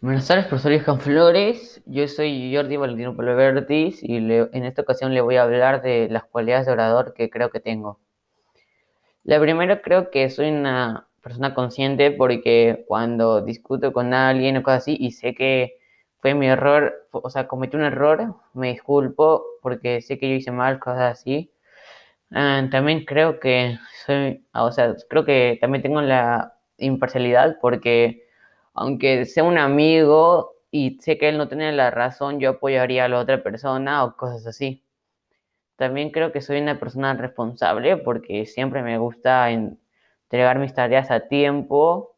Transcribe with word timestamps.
Buenas 0.00 0.28
tardes, 0.28 0.46
profesor 0.46 0.98
Flores. 1.00 1.82
Yo 1.86 2.06
soy 2.08 2.54
Jordi 2.54 2.76
Valentino 2.76 3.16
Palovertis 3.16 4.02
y 4.02 4.16
en 4.16 4.64
esta 4.64 4.82
ocasión 4.82 5.14
le 5.14 5.20
voy 5.20 5.36
a 5.36 5.42
hablar 5.42 5.82
de 5.82 6.08
las 6.10 6.24
cualidades 6.24 6.66
de 6.66 6.72
orador 6.72 7.14
que 7.14 7.30
creo 7.30 7.50
que 7.50 7.60
tengo. 7.60 7.98
La 9.22 9.40
primera 9.40 9.80
creo 9.82 10.10
que 10.10 10.28
soy 10.30 10.50
una 10.50 11.08
persona 11.22 11.54
consciente 11.54 12.10
porque 12.10 12.84
cuando 12.86 13.40
discuto 13.40 13.92
con 13.92 14.12
alguien 14.14 14.56
o 14.58 14.62
cosas 14.62 14.82
así 14.82 14.96
y 15.00 15.12
sé 15.12 15.34
que 15.34 15.78
fue 16.18 16.34
mi 16.34 16.46
error, 16.46 17.08
o 17.10 17.30
sea, 17.30 17.48
cometí 17.48 17.76
un 17.76 17.84
error, 17.84 18.34
me 18.52 18.68
disculpo 18.72 19.44
porque 19.62 20.00
sé 20.02 20.18
que 20.18 20.28
yo 20.28 20.34
hice 20.36 20.50
mal, 20.50 20.78
cosas 20.78 21.18
así. 21.20 21.50
Ah, 22.30 22.66
también 22.70 23.04
creo 23.04 23.40
que 23.40 23.78
soy, 24.06 24.44
o 24.52 24.72
sea, 24.72 24.94
creo 25.08 25.24
que 25.24 25.58
también 25.60 25.82
tengo 25.82 26.00
la 26.02 26.58
imparcialidad 26.78 27.58
porque 27.60 28.23
aunque 28.74 29.24
sea 29.26 29.44
un 29.44 29.58
amigo 29.58 30.56
y 30.70 30.98
sé 31.00 31.18
que 31.18 31.28
él 31.28 31.38
no 31.38 31.48
tiene 31.48 31.72
la 31.72 31.90
razón, 31.90 32.40
yo 32.40 32.50
apoyaría 32.50 33.04
a 33.04 33.08
la 33.08 33.20
otra 33.20 33.42
persona 33.42 34.04
o 34.04 34.16
cosas 34.16 34.46
así. 34.46 34.84
También 35.76 36.10
creo 36.10 36.32
que 36.32 36.40
soy 36.40 36.60
una 36.60 36.78
persona 36.78 37.14
responsable 37.14 37.96
porque 37.96 38.46
siempre 38.46 38.82
me 38.82 38.98
gusta 38.98 39.50
entregar 39.50 40.58
mis 40.58 40.74
tareas 40.74 41.10
a 41.10 41.28
tiempo 41.28 42.16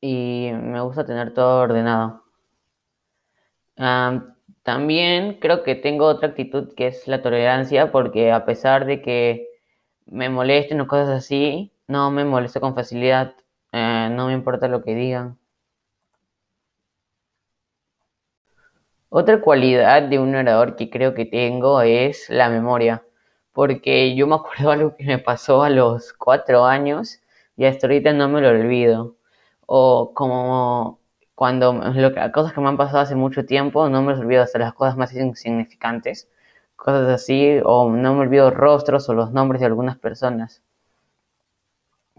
y 0.00 0.50
me 0.54 0.80
gusta 0.80 1.04
tener 1.04 1.34
todo 1.34 1.62
ordenado. 1.62 2.22
también 4.62 5.38
creo 5.40 5.62
que 5.62 5.74
tengo 5.74 6.06
otra 6.06 6.28
actitud 6.30 6.74
que 6.74 6.88
es 6.88 7.06
la 7.08 7.22
tolerancia 7.22 7.92
porque 7.92 8.32
a 8.32 8.44
pesar 8.44 8.86
de 8.86 9.00
que 9.02 9.48
me 10.06 10.28
molesten 10.30 10.80
o 10.80 10.86
cosas 10.86 11.10
así, 11.10 11.72
no 11.86 12.10
me 12.10 12.24
molesto 12.24 12.60
con 12.60 12.74
facilidad. 12.74 13.34
No 14.08 14.26
me 14.26 14.32
importa 14.34 14.68
lo 14.68 14.82
que 14.82 14.94
digan. 14.94 15.38
Otra 19.10 19.42
cualidad 19.42 20.00
de 20.04 20.18
un 20.18 20.34
orador 20.34 20.74
que 20.74 20.88
creo 20.88 21.12
que 21.12 21.26
tengo 21.26 21.82
es 21.82 22.30
la 22.30 22.48
memoria, 22.48 23.04
porque 23.52 24.14
yo 24.16 24.26
me 24.26 24.36
acuerdo 24.36 24.70
algo 24.70 24.96
que 24.96 25.04
me 25.04 25.18
pasó 25.18 25.62
a 25.62 25.68
los 25.68 26.14
cuatro 26.14 26.64
años 26.64 27.20
y 27.56 27.66
hasta 27.66 27.86
ahorita 27.86 28.14
no 28.14 28.30
me 28.30 28.40
lo 28.40 28.48
olvido. 28.48 29.16
O 29.66 30.14
como 30.14 31.00
cuando 31.34 31.74
lo 31.74 32.32
cosas 32.32 32.54
que 32.54 32.60
me 32.62 32.68
han 32.68 32.78
pasado 32.78 33.00
hace 33.00 33.14
mucho 33.14 33.44
tiempo, 33.44 33.90
no 33.90 34.00
me 34.00 34.14
olvido 34.14 34.42
hasta 34.42 34.58
las 34.58 34.72
cosas 34.72 34.96
más 34.96 35.12
insignificantes, 35.14 36.28
cosas 36.76 37.08
así, 37.10 37.60
o 37.64 37.90
no 37.90 38.14
me 38.14 38.20
olvido 38.20 38.50
rostros 38.50 39.06
o 39.10 39.14
los 39.14 39.32
nombres 39.32 39.60
de 39.60 39.66
algunas 39.66 39.98
personas. 39.98 40.62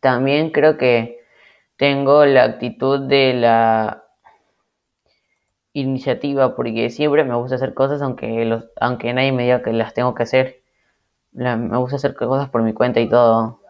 También 0.00 0.50
creo 0.50 0.76
que 0.78 1.23
tengo 1.76 2.24
la 2.24 2.44
actitud 2.44 3.00
de 3.00 3.34
la 3.34 4.04
iniciativa 5.72 6.54
porque 6.54 6.90
siempre 6.90 7.24
me 7.24 7.34
gusta 7.34 7.56
hacer 7.56 7.74
cosas 7.74 8.00
aunque, 8.02 8.44
los, 8.44 8.66
aunque 8.80 9.12
nadie 9.12 9.32
me 9.32 9.44
diga 9.44 9.62
que 9.62 9.72
las 9.72 9.94
tengo 9.94 10.14
que 10.14 10.22
hacer. 10.22 10.62
me 11.32 11.76
gusta 11.78 11.96
hacer 11.96 12.14
cosas 12.14 12.48
por 12.48 12.62
mi 12.62 12.72
cuenta 12.72 13.00
y 13.00 13.08
todo. 13.08 13.60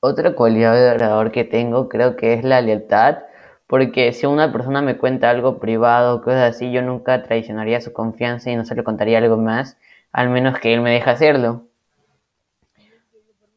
Otra 0.00 0.34
cualidad 0.34 0.74
de 0.74 0.90
orador 0.90 1.32
que 1.32 1.44
tengo 1.44 1.88
creo 1.88 2.16
que 2.16 2.34
es 2.34 2.44
la 2.44 2.60
lealtad, 2.60 3.18
porque 3.66 4.12
si 4.12 4.26
una 4.26 4.52
persona 4.52 4.82
me 4.82 4.98
cuenta 4.98 5.30
algo 5.30 5.58
privado, 5.58 6.22
cosas 6.22 6.54
así, 6.54 6.70
yo 6.72 6.82
nunca 6.82 7.22
traicionaría 7.22 7.80
su 7.80 7.92
confianza 7.92 8.50
y 8.50 8.56
no 8.56 8.64
se 8.64 8.74
le 8.74 8.84
contaría 8.84 9.18
algo 9.18 9.36
más, 9.38 9.78
al 10.12 10.28
menos 10.30 10.58
que 10.60 10.74
él 10.74 10.82
me 10.82 10.92
deje 10.92 11.10
hacerlo. 11.10 11.62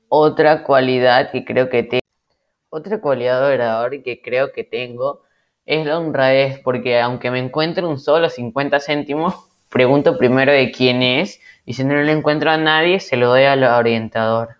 Otra 0.09 0.64
cualidad 0.64 1.31
que 1.31 1.44
creo 1.45 1.69
que 1.69 1.84
tengo 1.84 2.06
otra 2.69 2.99
cualidad 3.01 3.47
de 3.47 3.55
orador 3.55 4.03
que 4.03 4.21
creo 4.21 4.51
que 4.51 4.63
tengo 4.63 5.23
es 5.65 5.85
la 5.85 5.97
honradez, 5.97 6.59
porque 6.63 6.99
aunque 6.99 7.31
me 7.31 7.39
encuentre 7.39 7.85
un 7.85 7.99
solo 7.99 8.29
50 8.29 8.79
céntimos, 8.79 9.35
pregunto 9.69 10.17
primero 10.17 10.51
de 10.51 10.71
quién 10.71 11.03
es 11.03 11.41
y 11.65 11.73
si 11.73 11.83
no 11.83 11.95
le 11.95 12.11
encuentro 12.11 12.51
a 12.51 12.57
nadie, 12.57 12.99
se 12.99 13.17
lo 13.17 13.29
doy 13.29 13.44
al 13.44 13.63
orientador. 13.63 14.57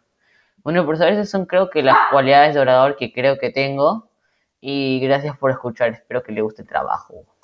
Bueno, 0.64 0.82
a 0.82 1.06
veces 1.06 1.30
son 1.30 1.46
creo 1.46 1.70
que 1.70 1.82
las 1.82 1.98
cualidades 2.12 2.54
de 2.54 2.60
orador 2.60 2.98
que 2.98 3.14
creo 3.14 3.38
que 3.38 3.52
tengo 3.52 4.10
y 4.60 5.00
gracias 5.00 5.38
por 5.38 5.52
escuchar, 5.52 5.92
espero 5.94 6.24
que 6.24 6.34
le 6.34 6.42
guste 6.42 6.64
el 6.64 6.68
trabajo. 6.68 7.37